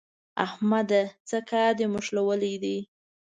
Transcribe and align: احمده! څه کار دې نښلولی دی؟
احمده! 0.45 1.03
څه 1.29 1.37
کار 1.49 1.71
دې 1.79 1.85
نښلولی 1.93 2.55
دی؟ 2.63 2.77